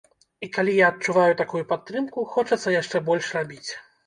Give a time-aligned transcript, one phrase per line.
[0.45, 3.65] І калі я адчуваю такую падтрымку, хочацца яшчэ больш рабіць.